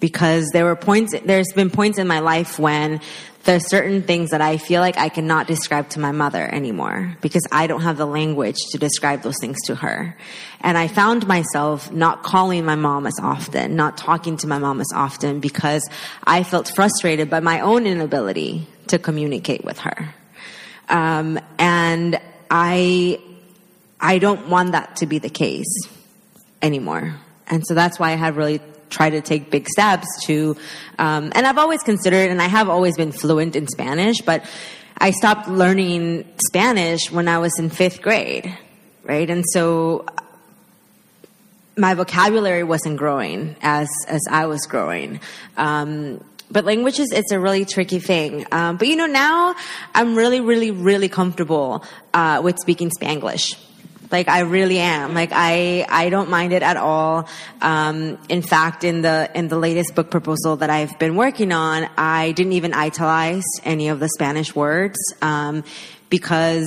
[0.00, 3.00] because there were points, there's been points in my life when
[3.46, 7.46] there's certain things that I feel like I cannot describe to my mother anymore because
[7.50, 10.16] I don't have the language to describe those things to her.
[10.60, 14.80] And I found myself not calling my mom as often, not talking to my mom
[14.80, 15.88] as often because
[16.24, 20.14] I felt frustrated by my own inability to communicate with her.
[20.88, 23.20] Um, and I,
[24.00, 25.88] I don't want that to be the case
[26.60, 27.14] anymore.
[27.46, 30.56] And so that's why I have really try to take big steps to,
[30.98, 34.44] um, and I've always considered, and I have always been fluent in Spanish, but
[34.98, 38.56] I stopped learning Spanish when I was in fifth grade,
[39.04, 39.28] right?
[39.28, 40.06] And so
[41.76, 45.20] my vocabulary wasn't growing as as I was growing.
[45.56, 48.46] Um, but languages, it's a really tricky thing.
[48.52, 49.54] Um, but you know, now
[49.94, 53.56] I'm really, really, really comfortable uh, with speaking Spanglish.
[54.16, 55.12] Like I really am.
[55.12, 57.28] Like I, I don't mind it at all.
[57.60, 61.86] Um, in fact, in the in the latest book proposal that I've been working on,
[61.98, 65.64] I didn't even italize any of the Spanish words um,
[66.08, 66.66] because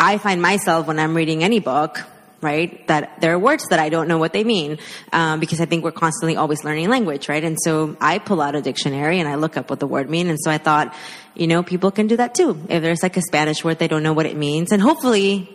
[0.00, 2.00] I find myself when I'm reading any book,
[2.40, 4.78] right, that there are words that I don't know what they mean
[5.12, 7.44] um, because I think we're constantly always learning language, right?
[7.44, 10.30] And so I pull out a dictionary and I look up what the word means.
[10.30, 10.92] And so I thought,
[11.36, 12.58] you know, people can do that too.
[12.68, 15.54] If there's like a Spanish word they don't know what it means, and hopefully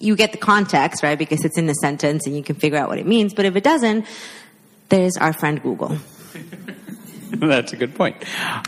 [0.00, 1.18] you get the context, right?
[1.18, 3.34] Because it's in the sentence and you can figure out what it means.
[3.34, 4.06] But if it doesn't,
[4.88, 5.96] there's our friend Google.
[7.30, 8.16] That's a good point.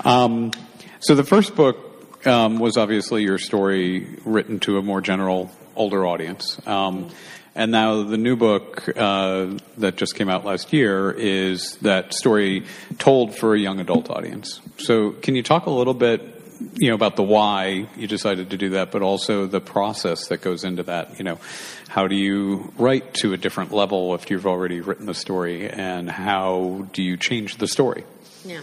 [0.06, 0.52] Um,
[1.00, 6.06] so the first book um, was obviously your story written to a more general, older
[6.06, 6.64] audience.
[6.66, 7.10] Um,
[7.54, 12.64] and now the new book uh, that just came out last year is that story
[12.98, 14.60] told for a young adult audience.
[14.78, 16.41] So can you talk a little bit
[16.74, 20.40] you know about the why you decided to do that, but also the process that
[20.42, 21.18] goes into that.
[21.18, 21.38] You know,
[21.88, 26.10] how do you write to a different level if you've already written the story, and
[26.10, 28.04] how do you change the story?
[28.44, 28.60] Yeah.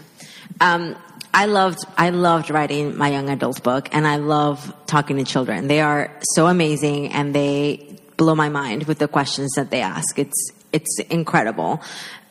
[0.62, 0.96] Um,
[1.34, 5.68] I loved I loved writing my young adult book, and I love talking to children.
[5.68, 10.18] They are so amazing, and they blow my mind with the questions that they ask.
[10.18, 11.82] It's it's incredible.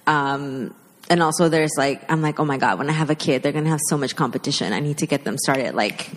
[0.07, 0.75] Um,
[1.11, 3.53] and also there's like I'm like, oh my god, when I have a kid, they're
[3.53, 4.73] gonna have so much competition.
[4.73, 6.11] I need to get them started like,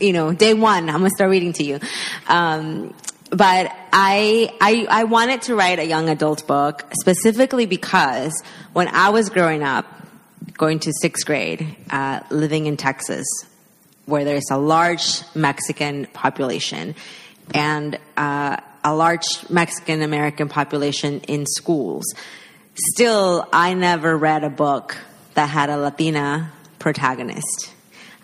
[0.00, 0.88] you know, day one.
[0.88, 1.80] I'm gonna start reading to you.
[2.28, 2.94] Um,
[3.30, 8.32] but I, I I wanted to write a young adult book specifically because
[8.72, 9.86] when I was growing up,
[10.58, 13.26] going to sixth grade, uh, living in Texas,
[14.06, 16.94] where there's a large Mexican population
[17.54, 22.04] and uh, a large Mexican American population in schools.
[22.74, 24.96] Still, I never read a book
[25.34, 27.70] that had a Latina protagonist.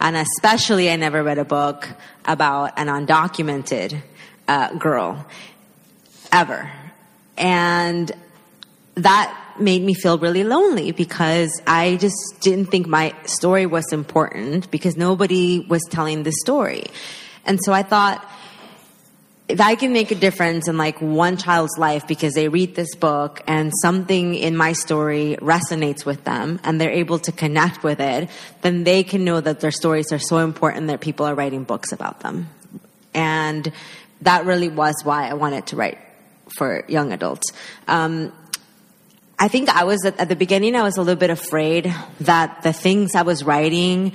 [0.01, 1.89] And especially, I never read a book
[2.25, 4.01] about an undocumented
[4.47, 5.27] uh, girl
[6.33, 6.71] ever.
[7.37, 8.11] And
[8.95, 14.71] that made me feel really lonely because I just didn't think my story was important
[14.71, 16.85] because nobody was telling the story.
[17.45, 18.25] And so I thought,
[19.49, 22.95] if I can make a difference in like one child's life because they read this
[22.95, 27.99] book and something in my story resonates with them and they're able to connect with
[27.99, 28.29] it,
[28.61, 31.93] then they can know that their stories are so important that people are writing books
[31.93, 32.51] about them.
[33.15, 33.73] And
[34.21, 35.99] that really was why I wanted to write
[36.59, 37.51] for young adults.
[37.87, 38.33] Um,
[39.39, 42.63] I think I was at, at the beginning, I was a little bit afraid that
[42.63, 44.13] the things I was writing,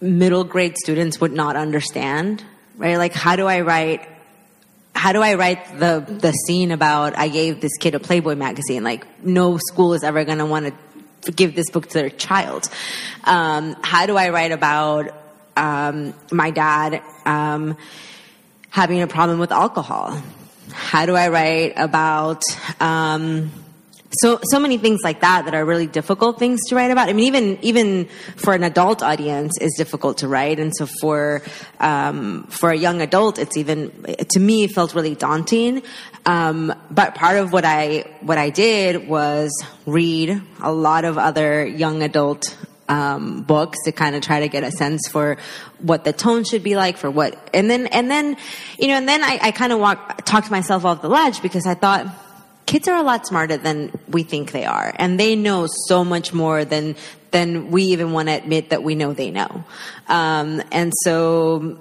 [0.00, 2.44] middle grade students would not understand,
[2.76, 2.98] right?
[2.98, 4.06] Like, how do I write
[4.94, 8.84] how do I write the the scene about I gave this kid a Playboy magazine?
[8.84, 10.74] Like no school is ever going to want
[11.24, 12.68] to give this book to their child.
[13.24, 15.10] Um, how do I write about
[15.56, 17.76] um, my dad um,
[18.70, 20.20] having a problem with alcohol?
[20.72, 22.42] How do I write about
[22.78, 23.50] um,
[24.12, 27.08] so so many things like that that are really difficult things to write about.
[27.08, 31.42] I mean, even even for an adult audience, is difficult to write, and so for
[31.78, 33.90] um, for a young adult, it's even
[34.30, 35.82] to me felt really daunting.
[36.26, 39.50] Um, but part of what I what I did was
[39.86, 42.56] read a lot of other young adult
[42.88, 45.38] um, books to kind of try to get a sense for
[45.78, 48.36] what the tone should be like for what and then and then
[48.78, 51.66] you know and then I, I kind of walk talked myself off the ledge because
[51.66, 52.06] I thought
[52.70, 56.32] kids are a lot smarter than we think they are, and they know so much
[56.32, 56.94] more than
[57.32, 59.64] than we even want to admit that we know they know.
[60.08, 61.78] Um, and so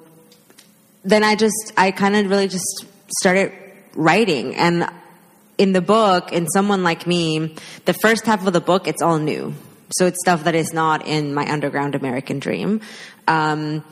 [1.03, 2.85] then I just I kind of really just
[3.19, 3.53] started
[3.95, 4.89] writing and
[5.59, 9.17] in the book in someone like me the first half of the book it's all
[9.17, 9.53] new
[9.97, 12.79] so it's stuff that is not in my underground american dream
[13.27, 13.83] um,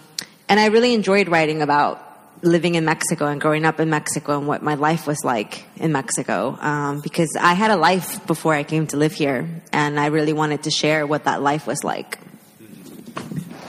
[0.48, 2.07] and i really enjoyed writing about
[2.42, 5.92] living in Mexico and growing up in Mexico and what my life was like in
[5.92, 10.08] Mexico um, because I had a life before I came to live here and I
[10.08, 12.20] really wanted to share what that life was like.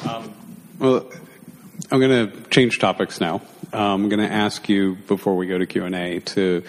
[0.08, 0.34] Um,
[0.78, 1.10] well,
[1.90, 3.40] I'm going to change topics now.
[3.72, 6.62] Um, I'm going to ask you before we go to Q and A to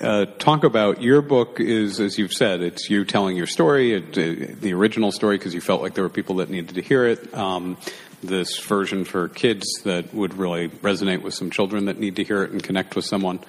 [0.00, 1.60] uh, talk about your book.
[1.60, 5.54] Is as you've said, it's you telling your story, it, uh, the original story, because
[5.54, 7.32] you felt like there were people that needed to hear it.
[7.34, 7.76] Um,
[8.26, 12.42] this version for kids that would really resonate with some children that need to hear
[12.44, 13.40] it and connect with someone.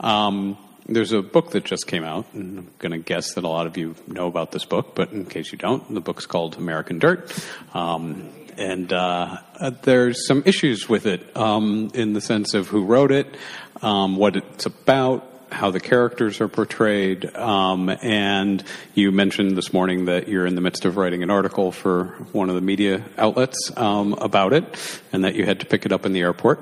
[0.00, 3.48] Um, there's a book that just came out, and I'm going to guess that a
[3.48, 6.56] lot of you know about this book, but in case you don't, the book's called
[6.56, 7.32] American Dirt.
[7.74, 9.38] Um, and uh,
[9.82, 13.36] there's some issues with it um, in the sense of who wrote it,
[13.82, 17.34] um, what it's about, how the characters are portrayed.
[17.36, 18.62] Um, and
[18.94, 22.48] you mentioned this morning that you're in the midst of writing an article for one
[22.48, 24.64] of the media outlets um, about it,
[25.12, 26.60] and that you had to pick it up in the airport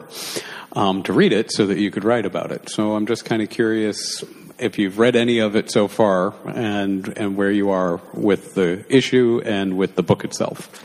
[0.72, 2.68] um, to read it so that you could write about it.
[2.68, 4.24] So I'm just kind of curious
[4.58, 8.84] if you've read any of it so far, and and where you are with the
[8.88, 10.84] issue and with the book itself.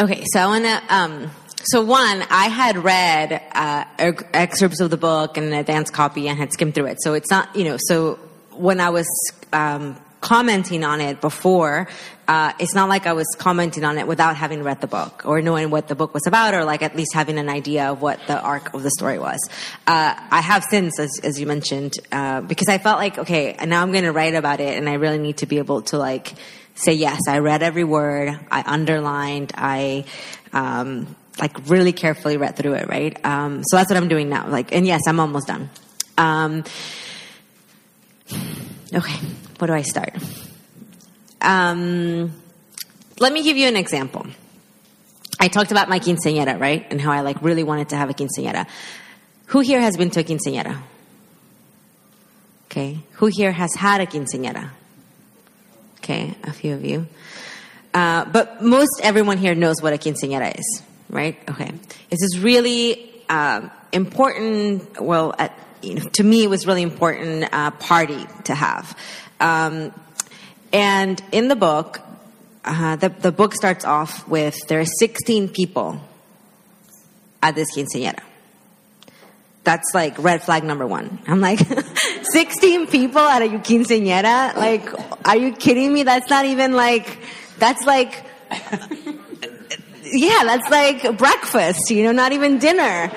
[0.00, 1.30] Okay, so I want to um,
[1.64, 3.84] so one, I had read uh,
[4.32, 6.98] excerpts of the book and an advance copy and had skimmed through it.
[7.02, 8.18] So it's not, you know, so
[8.52, 9.06] when I was
[9.52, 11.86] um, commenting on it before,
[12.28, 15.42] uh, it's not like I was commenting on it without having read the book or
[15.42, 18.20] knowing what the book was about or like at least having an idea of what
[18.26, 19.40] the arc of the story was.
[19.86, 23.82] Uh, I have since, as, as you mentioned, uh, because I felt like, okay, now
[23.82, 26.34] I'm going to write about it and I really need to be able to like
[26.74, 30.04] say, yes, I read every word, I underlined, I,
[30.52, 33.24] um, like really carefully read through it, right?
[33.24, 34.48] Um, so that's what I'm doing now.
[34.48, 35.70] Like, and yes, I'm almost done.
[36.18, 36.64] Um,
[38.94, 39.18] okay,
[39.58, 40.14] where do I start?
[41.40, 42.32] Um,
[43.18, 44.26] let me give you an example.
[45.40, 46.86] I talked about my quinceañera, right?
[46.90, 48.66] And how I like really wanted to have a quinceañera.
[49.46, 50.78] Who here has been to a quinceañera?
[52.66, 53.00] Okay.
[53.12, 54.70] Who here has had a quinceañera?
[55.98, 57.06] Okay, a few of you.
[57.94, 61.36] Uh, but most everyone here knows what a quinceañera is right?
[61.50, 61.72] Okay.
[62.08, 65.00] This is really uh, important.
[65.00, 65.52] Well, at,
[65.82, 68.96] you know, to me, it was really important uh, party to have.
[69.40, 69.92] Um,
[70.72, 71.98] And in the book,
[72.64, 75.98] uh, the, the book starts off with there are 16 people
[77.42, 78.22] at this quinceañera.
[79.64, 81.18] That's like red flag number one.
[81.26, 81.58] I'm like,
[82.22, 84.54] 16 people at a quinceañera?
[84.54, 84.86] Like,
[85.26, 86.04] are you kidding me?
[86.04, 87.18] That's not even like,
[87.58, 88.24] that's like,
[90.12, 93.10] yeah, that's like breakfast, you know, not even dinner.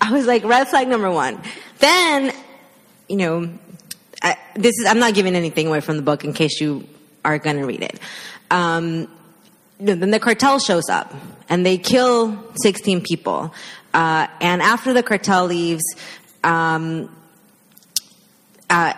[0.00, 1.40] I was like, red flag number one.
[1.78, 2.32] Then,
[3.08, 3.52] you know,
[4.22, 6.86] I, this is, I'm not giving anything away from the book in case you
[7.24, 7.98] are going to read it.
[8.50, 9.08] Um,
[9.78, 11.12] then the cartel shows up
[11.48, 13.52] and they kill 16 people.
[13.92, 15.82] Uh, and after the cartel leaves,
[16.44, 17.14] um,
[18.70, 18.92] uh,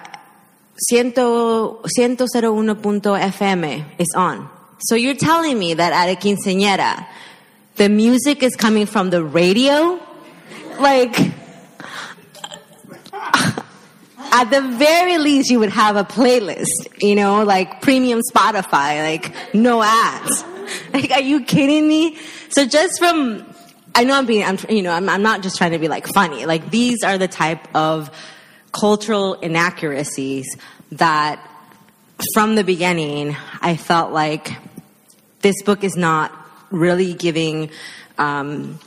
[0.90, 4.50] 101.fm is on.
[4.78, 7.06] So you're telling me that at a quinceañera,
[7.76, 10.00] the music is coming from the radio?
[10.78, 11.18] Like,
[14.32, 19.54] at the very least, you would have a playlist, you know, like premium Spotify, like
[19.54, 20.44] no ads.
[20.94, 22.16] Like, are you kidding me?
[22.48, 23.44] So just from,
[23.94, 26.06] I know I'm being, I'm, you know, I'm, I'm not just trying to be like
[26.14, 26.46] funny.
[26.46, 28.10] Like these are the type of
[28.72, 30.46] cultural inaccuracies
[30.92, 31.38] that
[32.32, 34.52] from the beginning, I felt like
[35.40, 36.32] this book is not
[36.70, 37.70] really giving,
[38.18, 38.78] um,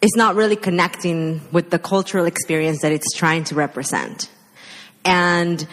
[0.00, 4.30] it's not really connecting with the cultural experience that it's trying to represent.
[5.04, 5.66] And,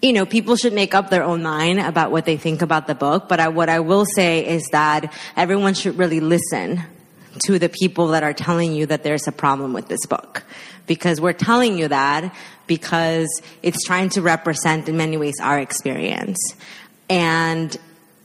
[0.00, 2.94] you know, people should make up their own mind about what they think about the
[2.94, 6.82] book, but I, what I will say is that everyone should really listen
[7.46, 10.44] to the people that are telling you that there's a problem with this book.
[10.86, 12.34] Because we're telling you that
[12.66, 13.28] because
[13.62, 16.38] it's trying to represent in many ways our experience.
[17.08, 17.76] And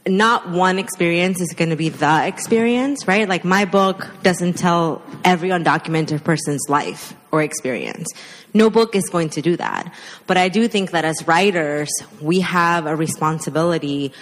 [0.08, 3.28] not one experience is going to be the experience, right?
[3.28, 8.08] Like my book doesn't tell every undocumented person's life or experience.
[8.53, 9.93] No book is going to do that.
[10.26, 11.89] But I do think that as writers,
[12.22, 14.14] we have a responsibility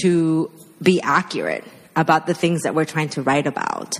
[0.00, 1.64] to be accurate
[1.96, 3.94] about the things that we're trying to write about.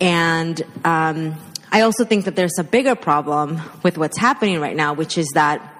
[0.00, 1.36] And um,
[1.72, 5.28] I also think that there's a bigger problem with what's happening right now, which is
[5.34, 5.76] that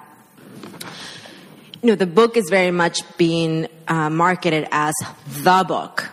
[1.81, 4.93] you know, the book is very much being uh, marketed as
[5.27, 6.09] the book.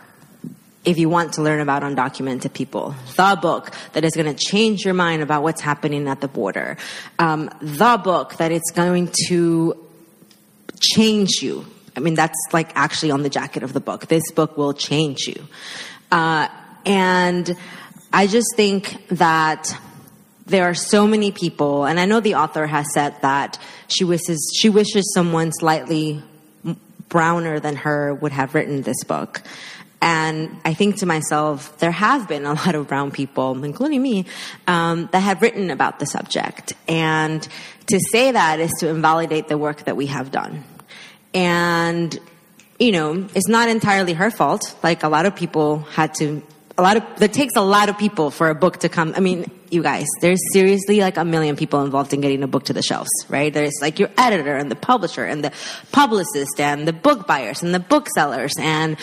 [0.85, 4.85] If you want to learn about undocumented people, the book that is going to change
[4.87, 6.79] your mind about what's happening at the border,
[7.19, 9.77] um, the book that it's going to
[10.81, 11.67] change you.
[11.99, 14.07] I mean, that's like actually on the jacket of the book.
[14.07, 15.49] This book will change you.
[16.13, 16.47] Uh,
[16.87, 17.57] and
[18.13, 19.77] I just think that
[20.47, 24.39] there are so many people, and I know the author has said that she wishes
[24.57, 26.23] she wishes someone slightly
[27.09, 29.43] browner than her would have written this book.
[30.01, 34.27] And I think to myself, there have been a lot of brown people, including me,
[34.69, 36.75] um, that have written about the subject.
[36.87, 37.47] And
[37.89, 40.63] to say that is to invalidate the work that we have done.
[41.35, 42.19] And,
[42.79, 44.77] you know, it's not entirely her fault.
[44.83, 46.43] Like a lot of people had to
[46.79, 49.13] a lot of that takes a lot of people for a book to come.
[49.17, 52.67] I mean, you guys, there's seriously like a million people involved in getting a book
[52.67, 53.53] to the shelves, right?
[53.53, 55.53] There's like your editor and the publisher and the
[55.91, 58.97] publicist and the book buyers and the booksellers and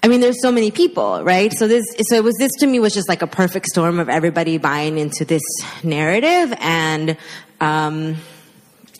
[0.00, 1.52] I mean, there's so many people, right?
[1.52, 4.08] So this, so it was this to me was just like a perfect storm of
[4.08, 5.42] everybody buying into this
[5.82, 7.16] narrative, and
[7.60, 8.16] um,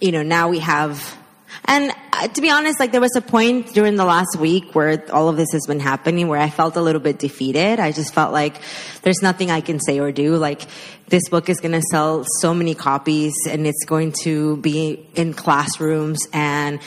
[0.01, 1.16] you know, now we have
[1.69, 5.05] and uh, to be honest, like there was a point during the last week where
[5.12, 7.79] all of this has been happening where I felt a little bit defeated.
[7.79, 8.57] I just felt like
[9.03, 10.37] there's nothing I can say or do.
[10.37, 10.62] Like
[11.09, 15.35] this book is going to sell so many copies and it's going to be in
[15.35, 16.81] classrooms and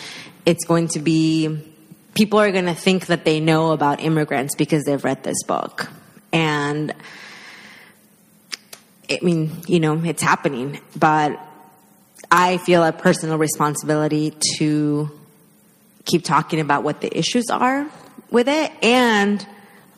[0.47, 1.63] it's going to be,
[2.15, 5.91] people are going to think that they know about immigrants because they've read this book.
[6.33, 6.91] And
[9.11, 11.39] I mean, you know, it's happening, but
[12.31, 15.11] I feel a personal responsibility to
[16.05, 17.85] keep talking about what the issues are
[18.31, 19.45] with it and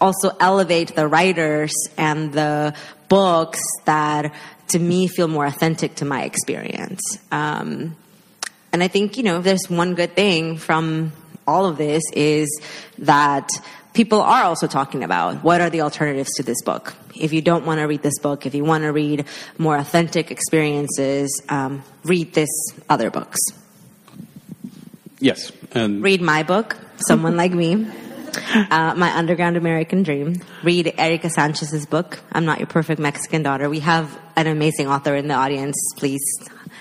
[0.01, 2.73] also elevate the writers and the
[3.07, 4.33] books that
[4.69, 7.01] to me feel more authentic to my experience.
[7.31, 7.95] Um,
[8.73, 11.13] and I think, you know, there's one good thing from
[11.47, 12.49] all of this is
[12.97, 13.49] that
[13.93, 16.93] people are also talking about what are the alternatives to this book.
[17.15, 19.25] If you don't want to read this book, if you want to read
[19.57, 22.49] more authentic experiences, um, read this
[22.89, 23.39] other books.
[25.19, 26.75] Yes, and read my book,
[27.07, 27.87] Someone Like Me.
[28.35, 30.41] Uh, my Underground American Dream.
[30.63, 33.69] Read Erika Sanchez's book, I'm Not Your Perfect Mexican Daughter.
[33.69, 35.75] We have an amazing author in the audience.
[35.97, 36.23] Please,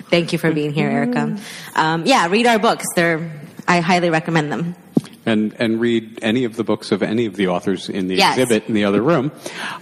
[0.09, 1.37] thank you for being here, Erika.
[1.75, 2.85] Um, yeah, read our books.
[2.95, 4.75] They're, I highly recommend them.
[5.25, 8.37] And and read any of the books of any of the authors in the Yes.
[8.37, 9.31] exhibit in the other room.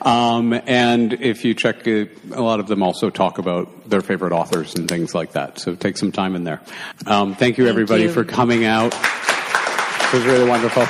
[0.02, 4.76] Um, and if you check, a lot of them also talk about their favorite authors
[4.76, 5.58] and things like that.
[5.58, 6.62] So take some time in there.
[7.08, 8.12] Um, thank you, everybody, you.
[8.12, 8.94] for coming out.
[8.94, 10.86] It was really wonderful.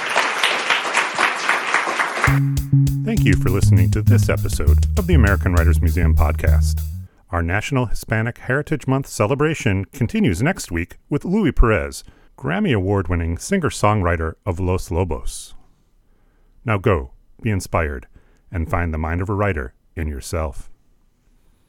[3.05, 6.81] Thank you for listening to this episode of the American Writers Museum podcast.
[7.29, 12.03] Our National Hispanic Heritage Month celebration continues next week with Louie Perez,
[12.41, 15.53] Grammy Award winning singer songwriter of Los Lobos.
[16.65, 18.07] Now go, be inspired,
[18.51, 20.70] and find the mind of a writer in yourself.